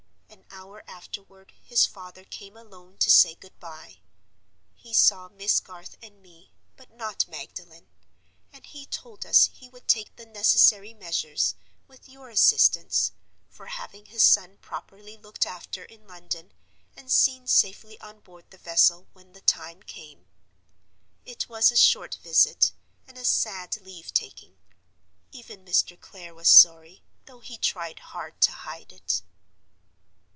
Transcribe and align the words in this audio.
An 0.53 0.57
hour 0.67 0.83
afterward 0.87 1.53
his 1.63 1.85
father 1.85 2.23
came 2.25 2.55
alone 2.55 2.97
to 2.97 3.09
say 3.09 3.35
good 3.35 3.57
by. 3.59 4.01
He 4.75 4.93
saw 4.93 5.27
Miss 5.29 5.59
Garth 5.59 5.97
and 6.01 6.21
me, 6.21 6.53
but 6.75 6.91
not 6.91 7.27
Magdalen; 7.27 7.87
and 8.51 8.65
he 8.65 8.85
told 8.85 9.25
us 9.25 9.49
he 9.53 9.69
would 9.69 9.87
take 9.87 10.15
the 10.15 10.25
necessary 10.25 10.93
measures, 10.93 11.55
with 11.87 12.07
your 12.09 12.29
assistance, 12.29 13.11
for 13.49 13.67
having 13.67 14.05
his 14.07 14.23
son 14.23 14.57
properly 14.57 15.17
looked 15.17 15.45
after 15.45 15.83
in 15.85 16.05
London, 16.07 16.53
and 16.95 17.09
seen 17.11 17.47
safely 17.47 17.99
on 17.99 18.19
board 18.19 18.49
the 18.51 18.57
vessel 18.57 19.07
when 19.13 19.31
the 19.33 19.41
time 19.41 19.81
came. 19.81 20.27
It 21.25 21.47
was 21.49 21.71
a 21.71 21.77
short 21.77 22.15
visit, 22.15 22.71
and 23.07 23.17
a 23.17 23.25
sad 23.25 23.77
leave 23.81 24.13
taking. 24.13 24.57
Even 25.31 25.65
Mr. 25.65 25.99
Clare 25.99 26.35
was 26.35 26.49
sorry, 26.49 27.03
though 27.25 27.39
he 27.39 27.57
tried 27.57 27.99
hard 27.99 28.39
to 28.41 28.51
hide 28.51 28.91
it. 28.91 29.23